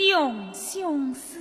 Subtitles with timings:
[0.00, 1.38] 定相思。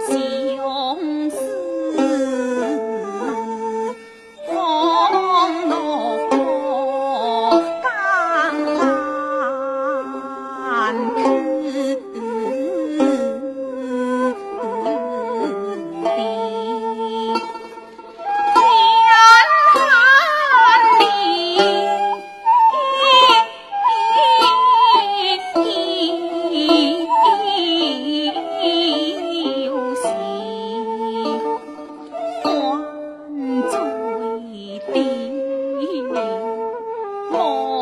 [0.00, 0.35] see.
[37.36, 37.75] 红。